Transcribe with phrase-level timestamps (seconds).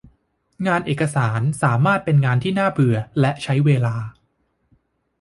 [0.67, 3.95] งานเอกสารสามารถเป็นงานที่น่าเบื่อและใช้เวลา